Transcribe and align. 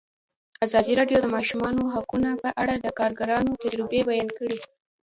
ازادي 0.65 0.93
راډیو 0.99 1.17
د 1.21 1.23
د 1.23 1.27
ماشومانو 1.35 1.81
حقونه 1.95 2.29
په 2.43 2.49
اړه 2.61 2.73
د 2.79 2.87
کارګرانو 2.99 3.59
تجربې 3.61 3.99
بیان 4.09 4.29
کړي. 4.37 4.57